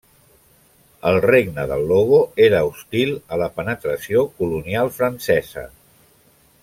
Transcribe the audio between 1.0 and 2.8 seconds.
El regne del Logo era